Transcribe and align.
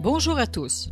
Bonjour 0.00 0.38
à 0.38 0.46
tous. 0.46 0.90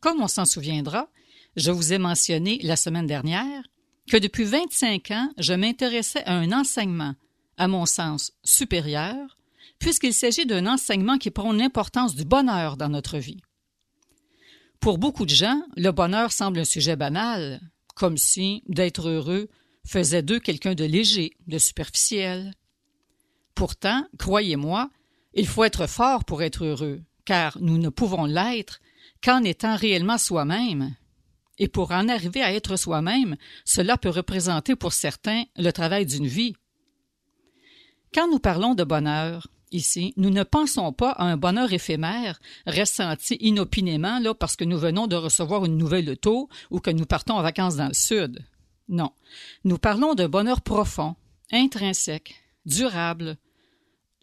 Comme 0.00 0.20
on 0.20 0.26
s'en 0.26 0.44
souviendra, 0.44 1.08
je 1.54 1.70
vous 1.70 1.92
ai 1.92 1.98
mentionné 1.98 2.58
la 2.64 2.74
semaine 2.74 3.06
dernière 3.06 3.62
que 4.10 4.16
depuis 4.16 4.42
25 4.42 5.12
ans, 5.12 5.30
je 5.38 5.54
m'intéressais 5.54 6.24
à 6.24 6.34
un 6.34 6.50
enseignement, 6.50 7.14
à 7.58 7.68
mon 7.68 7.86
sens, 7.86 8.32
supérieur, 8.42 9.38
puisqu'il 9.78 10.12
s'agit 10.12 10.46
d'un 10.46 10.66
enseignement 10.66 11.16
qui 11.16 11.30
prône 11.30 11.58
l'importance 11.58 12.16
du 12.16 12.24
bonheur 12.24 12.76
dans 12.76 12.88
notre 12.88 13.18
vie. 13.18 13.40
Pour 14.80 14.98
beaucoup 14.98 15.26
de 15.26 15.34
gens, 15.34 15.62
le 15.76 15.92
bonheur 15.92 16.32
semble 16.32 16.58
un 16.58 16.64
sujet 16.64 16.96
banal, 16.96 17.60
comme 17.94 18.18
si 18.18 18.64
d'être 18.66 19.08
heureux 19.08 19.48
faisait 19.86 20.22
d'eux 20.22 20.40
quelqu'un 20.40 20.74
de 20.74 20.84
léger, 20.84 21.36
de 21.46 21.58
superficiel. 21.58 22.52
Pourtant, 23.54 24.04
croyez-moi, 24.18 24.90
il 25.34 25.46
faut 25.46 25.62
être 25.62 25.86
fort 25.86 26.24
pour 26.24 26.42
être 26.42 26.64
heureux, 26.64 27.00
car 27.24 27.58
nous 27.60 27.78
ne 27.78 27.88
pouvons 27.88 28.24
l'être 28.24 28.80
qu'en 29.22 29.42
étant 29.42 29.76
réellement 29.76 30.18
soi-même. 30.18 30.94
Et 31.58 31.68
pour 31.68 31.92
en 31.92 32.08
arriver 32.08 32.42
à 32.42 32.52
être 32.52 32.76
soi-même, 32.76 33.36
cela 33.64 33.96
peut 33.96 34.10
représenter 34.10 34.76
pour 34.76 34.92
certains 34.92 35.44
le 35.56 35.70
travail 35.70 36.04
d'une 36.04 36.26
vie. 36.26 36.56
Quand 38.12 38.28
nous 38.28 38.38
parlons 38.38 38.74
de 38.74 38.84
bonheur, 38.84 39.48
ici, 39.70 40.14
nous 40.16 40.30
ne 40.30 40.42
pensons 40.42 40.92
pas 40.92 41.10
à 41.10 41.24
un 41.24 41.36
bonheur 41.36 41.72
éphémère, 41.72 42.40
ressenti 42.66 43.36
inopinément 43.40 44.18
là, 44.18 44.34
parce 44.34 44.56
que 44.56 44.64
nous 44.64 44.78
venons 44.78 45.06
de 45.06 45.16
recevoir 45.16 45.64
une 45.64 45.76
nouvelle 45.76 46.10
auto 46.10 46.48
ou 46.70 46.80
que 46.80 46.90
nous 46.90 47.06
partons 47.06 47.34
en 47.34 47.42
vacances 47.42 47.76
dans 47.76 47.88
le 47.88 47.94
Sud. 47.94 48.44
Non. 48.88 49.12
Nous 49.64 49.78
parlons 49.78 50.14
d'un 50.14 50.28
bonheur 50.28 50.60
profond, 50.60 51.16
intrinsèque, 51.50 52.34
durable, 52.66 53.36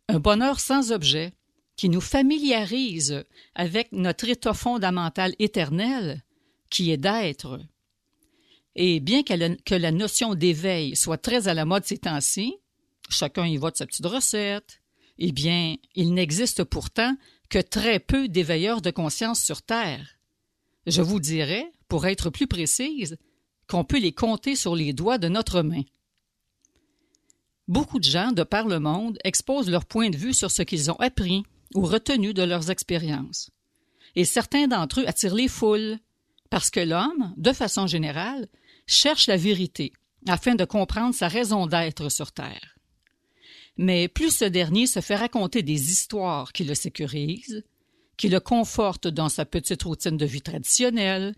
un 0.07 0.19
bonheur 0.19 0.59
sans 0.59 0.91
objet, 0.91 1.33
qui 1.75 1.89
nous 1.89 2.01
familiarise 2.01 3.23
avec 3.55 3.91
notre 3.91 4.29
état 4.29 4.53
fondamental 4.53 5.35
éternel, 5.39 6.23
qui 6.69 6.91
est 6.91 6.97
d'être. 6.97 7.59
Et 8.75 8.99
bien 8.99 9.23
que 9.23 9.75
la 9.75 9.91
notion 9.91 10.35
d'éveil 10.35 10.95
soit 10.95 11.17
très 11.17 11.47
à 11.47 11.53
la 11.53 11.65
mode 11.65 11.85
ces 11.85 11.97
temps-ci, 11.97 12.55
chacun 13.09 13.45
y 13.45 13.57
va 13.57 13.71
de 13.71 13.77
sa 13.77 13.85
petite 13.85 14.05
recette, 14.05 14.81
eh 15.17 15.31
bien, 15.31 15.75
il 15.95 16.13
n'existe 16.13 16.63
pourtant 16.63 17.15
que 17.49 17.59
très 17.59 17.99
peu 17.99 18.27
d'éveilleurs 18.27 18.81
de 18.81 18.91
conscience 18.91 19.43
sur 19.43 19.61
Terre. 19.61 20.17
Je 20.87 21.01
vous 21.01 21.19
dirais, 21.19 21.71
pour 21.87 22.07
être 22.07 22.29
plus 22.29 22.47
précise, 22.47 23.17
qu'on 23.67 23.83
peut 23.83 23.99
les 23.99 24.13
compter 24.13 24.55
sur 24.55 24.75
les 24.75 24.93
doigts 24.93 25.17
de 25.17 25.27
notre 25.27 25.61
main. 25.61 25.83
Beaucoup 27.67 27.99
de 27.99 28.05
gens 28.05 28.31
de 28.31 28.43
par 28.43 28.67
le 28.67 28.79
monde 28.79 29.19
exposent 29.23 29.69
leur 29.69 29.85
point 29.85 30.09
de 30.09 30.17
vue 30.17 30.33
sur 30.33 30.49
ce 30.49 30.61
qu'ils 30.61 30.89
ont 30.89 30.99
appris, 30.99 31.43
ou 31.75 31.81
retenus 31.85 32.33
de 32.33 32.43
leurs 32.43 32.69
expériences. 32.69 33.49
Et 34.15 34.25
certains 34.25 34.67
d'entre 34.67 35.01
eux 35.01 35.07
attirent 35.07 35.35
les 35.35 35.47
foules, 35.47 35.97
parce 36.49 36.69
que 36.69 36.81
l'homme, 36.81 37.33
de 37.37 37.53
façon 37.53 37.87
générale, 37.87 38.47
cherche 38.85 39.27
la 39.27 39.37
vérité, 39.37 39.93
afin 40.27 40.55
de 40.55 40.65
comprendre 40.65 41.15
sa 41.15 41.27
raison 41.27 41.65
d'être 41.65 42.09
sur 42.09 42.31
Terre. 42.31 42.75
Mais 43.77 44.07
plus 44.07 44.35
ce 44.35 44.45
dernier 44.45 44.85
se 44.85 44.99
fait 44.99 45.15
raconter 45.15 45.63
des 45.63 45.91
histoires 45.91 46.51
qui 46.51 46.63
le 46.63 46.75
sécurisent, 46.75 47.63
qui 48.17 48.29
le 48.29 48.39
confortent 48.39 49.07
dans 49.07 49.29
sa 49.29 49.45
petite 49.45 49.83
routine 49.83 50.17
de 50.17 50.25
vie 50.25 50.41
traditionnelle, 50.41 51.33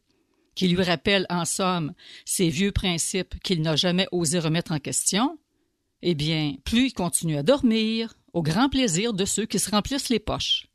qui 0.55 0.67
lui 0.67 0.83
rappellent 0.83 1.27
en 1.29 1.45
somme 1.45 1.93
ses 2.25 2.49
vieux 2.49 2.71
principes 2.71 3.39
qu'il 3.39 3.61
n'a 3.61 3.75
jamais 3.75 4.07
osé 4.11 4.39
remettre 4.39 4.71
en 4.71 4.79
question, 4.79 5.37
eh 6.01 6.15
bien, 6.15 6.55
plus 6.65 6.87
il 6.87 6.93
continue 6.93 7.37
à 7.37 7.43
dormir, 7.43 8.15
au 8.33 8.41
grand 8.41 8.69
plaisir 8.69 9.13
de 9.13 9.25
ceux 9.25 9.45
qui 9.45 9.59
se 9.59 9.71
remplissent 9.71 10.09
les 10.09 10.19
poches. 10.19 10.67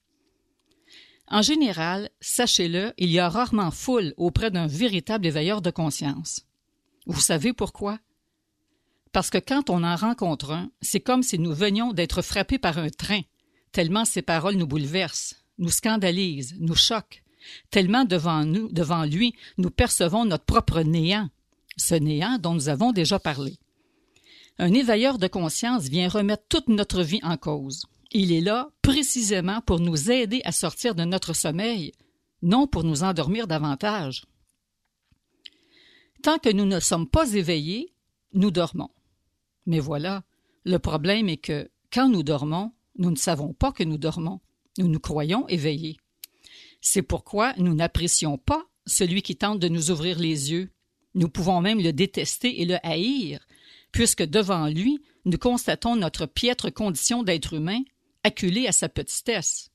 En 1.30 1.42
général, 1.42 2.08
sachez-le, 2.20 2.94
il 2.96 3.10
y 3.10 3.18
a 3.18 3.28
rarement 3.28 3.70
foule 3.70 4.14
auprès 4.16 4.50
d'un 4.50 4.66
véritable 4.66 5.26
éveilleur 5.26 5.60
de 5.60 5.70
conscience. 5.70 6.46
Vous 7.06 7.20
savez 7.20 7.52
pourquoi? 7.52 7.98
Parce 9.12 9.30
que 9.30 9.38
quand 9.38 9.68
on 9.70 9.84
en 9.84 9.96
rencontre 9.96 10.52
un, 10.52 10.70
c'est 10.80 11.00
comme 11.00 11.22
si 11.22 11.38
nous 11.38 11.52
venions 11.52 11.92
d'être 11.92 12.22
frappés 12.22 12.58
par 12.58 12.78
un 12.78 12.88
train, 12.88 13.20
tellement 13.72 14.04
ces 14.04 14.22
paroles 14.22 14.56
nous 14.56 14.66
bouleversent, 14.66 15.36
nous 15.58 15.70
scandalisent, 15.70 16.54
nous 16.58 16.74
choquent, 16.74 17.22
tellement 17.70 18.04
devant 18.04 18.44
nous, 18.44 18.68
devant 18.70 19.04
lui, 19.04 19.34
nous 19.58 19.70
percevons 19.70 20.24
notre 20.24 20.44
propre 20.44 20.80
néant, 20.80 21.28
ce 21.76 21.94
néant 21.94 22.38
dont 22.38 22.54
nous 22.54 22.68
avons 22.68 22.92
déjà 22.92 23.18
parlé. 23.18 23.58
Un 24.58 24.72
éveilleur 24.74 25.18
de 25.18 25.28
conscience 25.28 25.84
vient 25.84 26.08
remettre 26.08 26.44
toute 26.48 26.68
notre 26.68 27.02
vie 27.02 27.20
en 27.22 27.36
cause. 27.36 27.86
Il 28.10 28.32
est 28.32 28.40
là 28.40 28.70
précisément 28.82 29.60
pour 29.60 29.78
nous 29.78 30.10
aider 30.10 30.40
à 30.44 30.52
sortir 30.52 30.94
de 30.94 31.04
notre 31.04 31.32
sommeil, 31.32 31.92
non 32.42 32.66
pour 32.66 32.82
nous 32.82 33.04
endormir 33.04 33.46
davantage. 33.46 34.24
Tant 36.22 36.38
que 36.38 36.50
nous 36.50 36.64
ne 36.64 36.80
sommes 36.80 37.08
pas 37.08 37.32
éveillés, 37.34 37.92
nous 38.32 38.50
dormons. 38.50 38.90
Mais 39.66 39.78
voilà, 39.78 40.24
le 40.64 40.78
problème 40.78 41.28
est 41.28 41.36
que, 41.36 41.70
quand 41.92 42.08
nous 42.08 42.24
dormons, 42.24 42.72
nous 42.96 43.10
ne 43.10 43.16
savons 43.16 43.52
pas 43.52 43.70
que 43.70 43.84
nous 43.84 43.98
dormons. 43.98 44.40
Nous 44.78 44.88
nous 44.88 45.00
croyons 45.00 45.46
éveillés. 45.48 45.98
C'est 46.80 47.02
pourquoi 47.02 47.54
nous 47.58 47.74
n'apprécions 47.74 48.38
pas 48.38 48.64
celui 48.86 49.22
qui 49.22 49.36
tente 49.36 49.60
de 49.60 49.68
nous 49.68 49.90
ouvrir 49.90 50.18
les 50.18 50.50
yeux. 50.50 50.70
Nous 51.14 51.28
pouvons 51.28 51.60
même 51.60 51.80
le 51.80 51.92
détester 51.92 52.60
et 52.60 52.64
le 52.64 52.84
haïr, 52.84 53.40
puisque 53.92 54.22
devant 54.22 54.66
lui, 54.68 55.00
nous 55.24 55.38
constatons 55.38 55.96
notre 55.96 56.26
piètre 56.26 56.72
condition 56.72 57.22
d'être 57.22 57.54
humain, 57.54 57.80
acculé 58.24 58.66
à 58.66 58.72
sa 58.72 58.88
petitesse. 58.88 59.70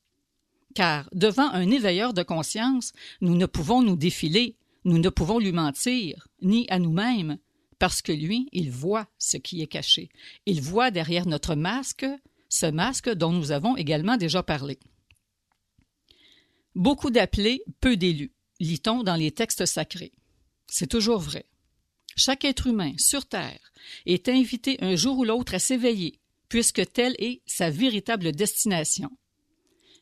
Car, 0.74 1.08
devant 1.12 1.48
un 1.50 1.70
éveilleur 1.70 2.14
de 2.14 2.22
conscience, 2.22 2.92
nous 3.20 3.36
ne 3.36 3.46
pouvons 3.46 3.82
nous 3.82 3.96
défiler, 3.96 4.56
nous 4.84 4.98
ne 4.98 5.08
pouvons 5.08 5.38
lui 5.38 5.52
mentir, 5.52 6.28
ni 6.42 6.66
à 6.68 6.78
nous-mêmes, 6.78 7.38
parce 7.78 8.02
que 8.02 8.12
lui, 8.12 8.48
il 8.52 8.70
voit 8.70 9.06
ce 9.18 9.36
qui 9.36 9.62
est 9.62 9.66
caché. 9.66 10.08
Il 10.46 10.60
voit 10.60 10.90
derrière 10.90 11.26
notre 11.26 11.54
masque 11.54 12.06
ce 12.54 12.66
masque 12.66 13.10
dont 13.10 13.32
nous 13.32 13.50
avons 13.50 13.76
également 13.76 14.16
déjà 14.16 14.42
parlé. 14.42 14.78
Beaucoup 16.76 17.10
d'appelés, 17.10 17.64
peu 17.80 17.96
d'élus, 17.96 18.32
lit-on 18.60 19.02
dans 19.02 19.16
les 19.16 19.32
textes 19.32 19.66
sacrés. 19.66 20.12
C'est 20.68 20.86
toujours 20.86 21.18
vrai. 21.18 21.46
Chaque 22.16 22.44
être 22.44 22.66
humain 22.66 22.92
sur 22.96 23.26
Terre 23.26 23.72
est 24.06 24.28
invité 24.28 24.78
un 24.80 24.96
jour 24.96 25.18
ou 25.18 25.24
l'autre 25.24 25.54
à 25.54 25.58
s'éveiller, 25.58 26.20
puisque 26.48 26.92
telle 26.92 27.16
est 27.18 27.42
sa 27.46 27.70
véritable 27.70 28.32
destination. 28.32 29.10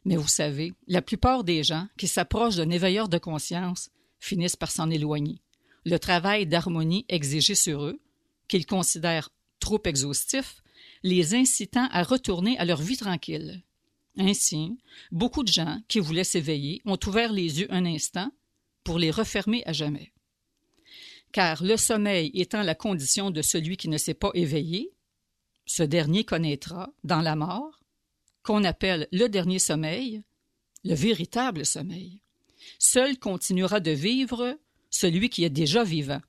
Mais 0.04 0.16
vous 0.16 0.28
savez, 0.28 0.72
la 0.88 1.02
plupart 1.02 1.44
des 1.44 1.62
gens 1.62 1.86
qui 1.96 2.08
s'approchent 2.08 2.56
d'un 2.56 2.70
éveilleur 2.70 3.08
de 3.08 3.18
conscience 3.18 3.90
finissent 4.18 4.56
par 4.56 4.70
s'en 4.70 4.90
éloigner. 4.90 5.40
Le 5.84 5.98
travail 5.98 6.46
d'harmonie 6.46 7.06
exigé 7.08 7.54
sur 7.54 7.84
eux, 7.84 8.00
qu'ils 8.48 8.66
considèrent 8.66 9.30
trop 9.60 9.80
exhaustif, 9.84 10.62
les 11.02 11.34
incitant 11.34 11.88
à 11.90 12.02
retourner 12.02 12.58
à 12.58 12.64
leur 12.64 12.80
vie 12.80 12.96
tranquille. 12.96 13.62
Ainsi, 14.18 14.78
beaucoup 15.10 15.42
de 15.42 15.52
gens 15.52 15.80
qui 15.88 15.98
voulaient 15.98 16.24
s'éveiller 16.24 16.82
ont 16.84 16.98
ouvert 17.06 17.32
les 17.32 17.60
yeux 17.60 17.72
un 17.72 17.86
instant 17.86 18.30
pour 18.84 18.98
les 18.98 19.10
refermer 19.10 19.62
à 19.64 19.72
jamais 19.72 20.11
car 21.32 21.64
le 21.64 21.76
sommeil 21.76 22.30
étant 22.34 22.62
la 22.62 22.74
condition 22.74 23.30
de 23.30 23.42
celui 23.42 23.76
qui 23.76 23.88
ne 23.88 23.98
s'est 23.98 24.14
pas 24.14 24.30
éveillé, 24.34 24.92
ce 25.64 25.82
dernier 25.82 26.24
connaîtra, 26.24 26.92
dans 27.04 27.22
la 27.22 27.36
mort, 27.36 27.80
qu'on 28.42 28.64
appelle 28.64 29.08
le 29.12 29.28
dernier 29.28 29.58
sommeil, 29.58 30.22
le 30.84 30.94
véritable 30.94 31.64
sommeil. 31.64 32.20
Seul 32.78 33.18
continuera 33.18 33.80
de 33.80 33.92
vivre 33.92 34.58
celui 34.90 35.30
qui 35.30 35.44
est 35.44 35.50
déjà 35.50 35.84
vivant. 35.84 36.20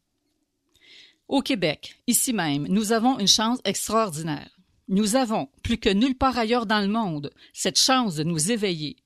Au 1.28 1.42
Québec, 1.42 1.96
ici 2.08 2.34
même, 2.34 2.68
nous 2.68 2.92
avons 2.92 3.20
une 3.20 3.28
chance 3.28 3.60
extraordinaire. 3.66 4.50
Nous 4.88 5.16
avons, 5.16 5.50
plus 5.64 5.78
que 5.78 5.90
nulle 5.90 6.18
part 6.18 6.38
ailleurs 6.38 6.66
dans 6.66 6.82
le 6.82 6.88
monde, 6.88 7.32
cette 7.54 7.80
chance 7.80 8.16
de 8.16 8.24
nous 8.24 8.52
éveiller, 8.52 8.98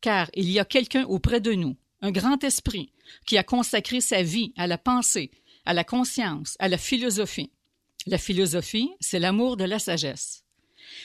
car 0.00 0.28
il 0.34 0.50
y 0.50 0.58
a 0.58 0.64
quelqu'un 0.64 1.04
auprès 1.04 1.40
de 1.40 1.52
nous, 1.52 1.76
un 2.00 2.10
grand 2.10 2.42
esprit, 2.42 2.92
qui 3.26 3.38
a 3.38 3.42
consacré 3.42 4.00
sa 4.00 4.22
vie 4.22 4.52
à 4.56 4.66
la 4.66 4.78
pensée, 4.78 5.30
à 5.66 5.74
la 5.74 5.84
conscience, 5.84 6.56
à 6.58 6.68
la 6.68 6.78
philosophie. 6.78 7.50
La 8.06 8.18
philosophie, 8.18 8.90
c'est 9.00 9.18
l'amour 9.18 9.56
de 9.56 9.64
la 9.64 9.78
sagesse. 9.78 10.44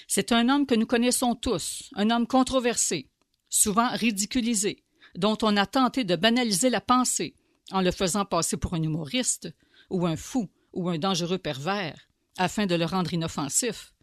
C'est 0.07 0.31
un 0.31 0.49
homme 0.49 0.67
que 0.67 0.75
nous 0.75 0.85
connaissons 0.85 1.35
tous, 1.35 1.89
un 1.95 2.11
homme 2.11 2.27
controversé, 2.27 3.09
souvent 3.49 3.89
ridiculisé, 3.89 4.83
dont 5.15 5.37
on 5.41 5.57
a 5.57 5.65
tenté 5.65 6.03
de 6.03 6.15
banaliser 6.15 6.69
la 6.69 6.79
pensée 6.81 7.35
en 7.71 7.81
le 7.81 7.91
faisant 7.91 8.25
passer 8.25 8.57
pour 8.57 8.75
un 8.75 8.83
humoriste, 8.83 9.53
ou 9.89 10.05
un 10.05 10.15
fou, 10.15 10.49
ou 10.73 10.89
un 10.89 10.97
dangereux 10.97 11.39
pervers, 11.39 11.99
afin 12.37 12.65
de 12.65 12.75
le 12.75 12.85
rendre 12.85 13.13
inoffensif, 13.13 13.93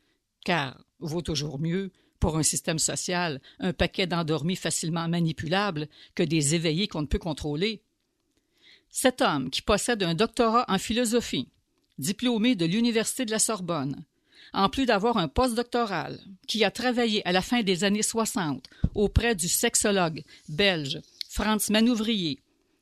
car 0.45 0.85
vaut 0.99 1.23
toujours 1.23 1.59
mieux, 1.59 1.93
pour 2.21 2.37
un 2.37 2.43
système 2.43 2.81
social, 2.81 3.41
un 3.61 3.73
paquet 3.73 4.09
d'endormis 4.09 4.57
facilement 4.57 5.09
manipulables 5.09 5.89
que 6.17 6.25
des 6.25 6.57
éveillés 6.57 6.89
qu'on 6.89 7.03
ne 7.03 7.07
peut 7.07 7.19
contrôler, 7.19 7.83
cet 8.91 9.21
homme, 9.21 9.51
qui 9.51 9.63
possède 9.63 10.03
un 10.03 10.15
doctorat 10.15 10.65
en 10.69 10.79
philosophie, 10.79 11.49
diplômé 11.99 12.55
de 12.55 12.67
l'Université 12.67 13.25
de 13.25 13.31
la 13.31 13.39
Sorbonne, 13.39 14.05
en 14.53 14.69
plus 14.69 14.87
d'avoir 14.87 15.17
un 15.17 15.29
postdoctoral, 15.29 16.21
qui 16.47 16.65
a 16.65 16.71
travaillé 16.71 17.27
à 17.27 17.33
la 17.33 17.43
fin 17.43 17.63
des 17.63 17.85
années 17.85 18.03
60 18.03 18.69
auprès 18.95 19.35
du 19.35 19.49
sexologue 19.49 20.23
belge 20.49 21.01
Franz 21.29 21.71
Manouvrier, 21.73 22.41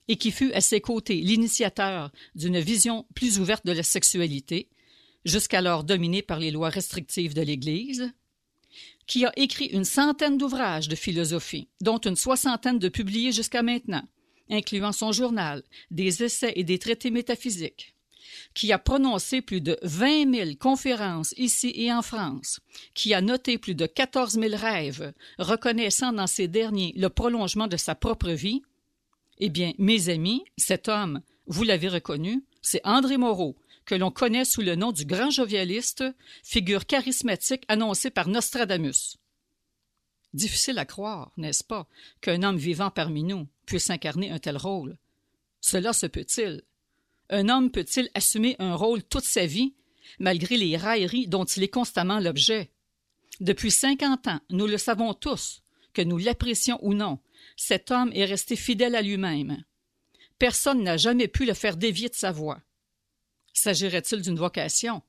et 0.08 0.16
qui 0.16 0.30
fut 0.30 0.52
à 0.52 0.60
ses 0.60 0.80
côtés 0.80 1.20
l'initiateur 1.20 2.12
d'une 2.34 2.60
vision 2.60 3.06
plus 3.14 3.40
ouverte 3.40 3.66
de 3.66 3.72
la 3.72 3.82
sexualité, 3.82 4.68
jusqu'alors 5.24 5.82
dominée 5.82 6.22
par 6.22 6.38
les 6.38 6.52
lois 6.52 6.68
restrictives 6.68 7.34
de 7.34 7.42
l'Église, 7.42 8.12
qui 9.06 9.24
a 9.24 9.32
écrit 9.36 9.66
une 9.66 9.84
centaine 9.84 10.38
d'ouvrages 10.38 10.88
de 10.88 10.96
philosophie, 10.96 11.68
dont 11.80 11.98
une 11.98 12.16
soixantaine 12.16 12.78
de 12.78 12.88
publiés 12.88 13.32
jusqu'à 13.32 13.62
maintenant, 13.62 14.06
incluant 14.50 14.92
son 14.92 15.12
journal, 15.12 15.62
des 15.90 16.22
essais 16.22 16.52
et 16.56 16.64
des 16.64 16.78
traités 16.78 17.10
métaphysiques, 17.10 17.94
qui 18.54 18.72
a 18.72 18.78
prononcé 18.78 19.42
plus 19.42 19.60
de 19.60 19.78
vingt 19.82 20.26
mille 20.26 20.56
conférences 20.58 21.34
ici 21.36 21.72
et 21.74 21.92
en 21.92 22.02
France, 22.02 22.60
qui 22.94 23.14
a 23.14 23.20
noté 23.20 23.58
plus 23.58 23.74
de 23.74 23.86
quatorze 23.86 24.36
mille 24.36 24.54
rêves, 24.54 25.12
reconnaissant 25.38 26.12
dans 26.12 26.26
ces 26.26 26.48
derniers 26.48 26.92
le 26.96 27.08
prolongement 27.08 27.66
de 27.66 27.76
sa 27.76 27.94
propre 27.94 28.30
vie, 28.30 28.62
eh 29.38 29.50
bien, 29.50 29.72
mes 29.78 30.08
amis, 30.08 30.44
cet 30.56 30.88
homme, 30.88 31.20
vous 31.46 31.62
l'avez 31.62 31.88
reconnu, 31.88 32.44
c'est 32.62 32.80
André 32.84 33.16
Moreau, 33.16 33.56
que 33.84 33.94
l'on 33.94 34.10
connaît 34.10 34.44
sous 34.44 34.62
le 34.62 34.74
nom 34.74 34.92
du 34.92 35.04
grand 35.04 35.30
jovialiste, 35.30 36.04
figure 36.42 36.86
charismatique 36.86 37.64
annoncée 37.68 38.10
par 38.10 38.28
Nostradamus. 38.28 39.18
Difficile 40.32 40.78
à 40.78 40.84
croire, 40.84 41.32
n'est-ce 41.36 41.62
pas, 41.64 41.86
qu'un 42.20 42.42
homme 42.42 42.56
vivant 42.56 42.90
parmi 42.90 43.22
nous 43.22 43.46
puisse 43.66 43.90
incarner 43.90 44.30
un 44.30 44.38
tel 44.38 44.56
rôle. 44.56 44.96
Cela 45.60 45.92
se 45.92 46.06
peut-il? 46.06 46.62
Un 47.28 47.48
homme 47.48 47.70
peut-il 47.70 48.08
assumer 48.14 48.56
un 48.58 48.74
rôle 48.74 49.02
toute 49.02 49.24
sa 49.24 49.46
vie, 49.46 49.74
malgré 50.18 50.56
les 50.56 50.76
railleries 50.76 51.26
dont 51.26 51.44
il 51.44 51.64
est 51.64 51.68
constamment 51.68 52.20
l'objet? 52.20 52.70
Depuis 53.40 53.70
cinquante 53.70 54.28
ans, 54.28 54.40
nous 54.50 54.66
le 54.66 54.78
savons 54.78 55.12
tous, 55.12 55.62
que 55.92 56.02
nous 56.02 56.18
l'apprécions 56.18 56.78
ou 56.82 56.94
non, 56.94 57.18
cet 57.56 57.90
homme 57.90 58.12
est 58.14 58.24
resté 58.24 58.54
fidèle 58.56 58.94
à 58.94 59.02
lui-même. 59.02 59.64
Personne 60.38 60.82
n'a 60.82 60.96
jamais 60.96 61.28
pu 61.28 61.44
le 61.44 61.54
faire 61.54 61.76
dévier 61.76 62.08
de 62.08 62.14
sa 62.14 62.30
voie. 62.30 62.60
S'agirait-il 63.52 64.20
d'une 64.22 64.36
vocation? 64.36 65.02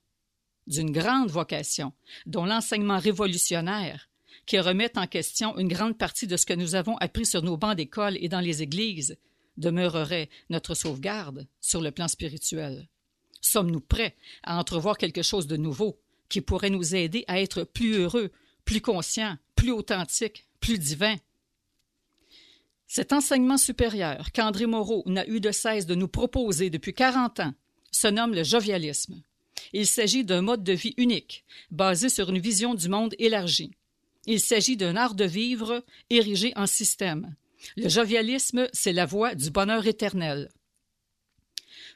D'une 0.66 0.92
grande 0.92 1.30
vocation, 1.30 1.94
dont 2.26 2.46
l'enseignement 2.46 3.00
révolutionnaire, 3.00 4.10
qui 4.48 4.60
remet 4.60 4.98
en 4.98 5.06
question 5.06 5.58
une 5.58 5.68
grande 5.68 5.98
partie 5.98 6.26
de 6.26 6.38
ce 6.38 6.46
que 6.46 6.54
nous 6.54 6.74
avons 6.74 6.98
appris 6.98 7.26
sur 7.26 7.44
nos 7.44 7.58
bancs 7.58 7.76
d'école 7.76 8.18
et 8.20 8.30
dans 8.30 8.40
les 8.40 8.64
églises, 8.64 9.18
demeurerait 9.58 10.30
notre 10.50 10.74
sauvegarde 10.74 11.46
sur 11.60 11.82
le 11.82 11.92
plan 11.92 12.08
spirituel. 12.08 12.88
Sommes-nous 13.42 13.82
prêts 13.82 14.16
à 14.44 14.58
entrevoir 14.58 14.98
quelque 14.98 15.22
chose 15.22 15.48
de 15.48 15.58
nouveau 15.58 16.00
qui 16.30 16.42
pourrait 16.42 16.70
nous 16.70 16.96
aider 16.96 17.26
à 17.28 17.42
être 17.42 17.64
plus 17.64 17.94
heureux, 17.94 18.32
plus 18.66 18.82
conscients, 18.82 19.38
plus 19.56 19.72
authentiques, 19.72 20.48
plus 20.60 20.80
divins? 20.80 21.18
Cet 22.88 23.12
enseignement 23.12 23.58
supérieur 23.58 24.32
qu'André 24.32 24.66
Moreau 24.66 25.04
n'a 25.08 25.28
eu 25.28 25.42
de 25.42 25.52
cesse 25.52 25.86
de 25.86 25.96
nous 25.96 26.08
proposer 26.08 26.70
depuis 26.70 26.94
quarante 26.94 27.42
ans 27.42 27.54
se 27.92 28.08
nomme 28.08 28.34
le 28.34 28.44
jovialisme. 28.44 29.22
Il 29.74 29.88
s'agit 29.88 30.24
d'un 30.24 30.42
mode 30.42 30.64
de 30.64 30.74
vie 30.74 30.94
unique, 30.98 31.44
basé 31.70 32.08
sur 32.08 32.30
une 32.30 32.40
vision 32.40 32.76
du 32.76 32.88
monde 32.88 33.16
élargie. 33.20 33.72
Il 34.28 34.42
s'agit 34.42 34.78
d'un 34.78 34.96
art 34.96 35.16
de 35.16 35.26
vivre 35.26 35.84
érigé 36.10 36.54
en 36.56 36.68
système. 36.68 37.36
Le 37.76 37.90
jovialisme, 37.90 38.68
c'est 38.74 38.94
la 38.94 39.06
voie 39.06 39.36
du 39.36 39.50
bonheur 39.50 39.88
éternel. 39.88 40.50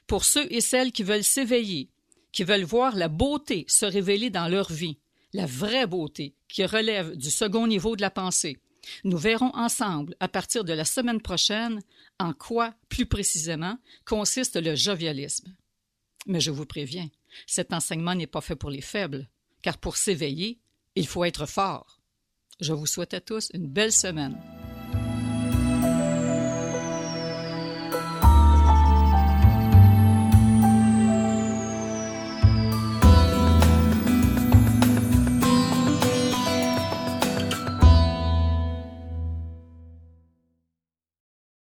Pour 0.06 0.24
ceux 0.24 0.50
et 0.52 0.60
celles 0.60 0.92
qui 0.92 1.02
veulent 1.02 1.24
s'éveiller, 1.24 1.90
qui 2.32 2.44
veulent 2.44 2.64
voir 2.64 2.96
la 2.96 3.08
beauté 3.08 3.64
se 3.68 3.84
révéler 3.84 4.30
dans 4.30 4.48
leur 4.48 4.72
vie, 4.72 4.98
la 5.34 5.46
vraie 5.46 5.86
beauté 5.86 6.34
qui 6.48 6.64
relève 6.64 7.16
du 7.16 7.30
second 7.30 7.66
niveau 7.66 7.96
de 7.96 8.02
la 8.02 8.10
pensée, 8.10 8.58
nous 9.04 9.18
verrons 9.18 9.54
ensemble, 9.54 10.16
à 10.18 10.28
partir 10.28 10.64
de 10.64 10.72
la 10.72 10.84
semaine 10.84 11.20
prochaine, 11.20 11.80
en 12.18 12.32
quoi, 12.32 12.74
plus 12.88 13.06
précisément, 13.06 13.78
consiste 14.04 14.56
le 14.56 14.74
jovialisme. 14.74 15.54
Mais 16.26 16.40
je 16.40 16.50
vous 16.50 16.66
préviens, 16.66 17.08
cet 17.46 17.72
enseignement 17.72 18.14
n'est 18.14 18.26
pas 18.26 18.40
fait 18.40 18.56
pour 18.56 18.70
les 18.70 18.80
faibles, 18.80 19.28
car 19.62 19.78
pour 19.78 19.96
s'éveiller, 19.96 20.60
il 20.96 21.06
faut 21.06 21.24
être 21.24 21.46
fort. 21.46 22.01
Je 22.62 22.72
vous 22.72 22.86
souhaite 22.86 23.12
à 23.12 23.20
tous 23.20 23.50
une 23.54 23.66
belle 23.66 23.90
semaine. 23.90 24.36